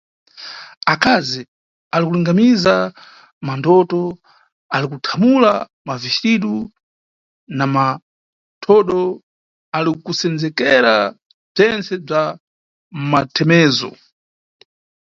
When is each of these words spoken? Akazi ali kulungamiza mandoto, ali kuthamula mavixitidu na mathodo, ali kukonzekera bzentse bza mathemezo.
Akazi 0.93 1.41
ali 1.93 2.03
kulungamiza 2.07 2.75
mandoto, 3.45 4.01
ali 4.73 4.85
kuthamula 4.91 5.51
mavixitidu 5.87 6.55
na 7.57 7.65
mathodo, 7.75 8.99
ali 9.75 9.89
kukonzekera 10.03 10.93
bzentse 11.53 11.93
bza 12.07 12.21
mathemezo. 13.11 13.91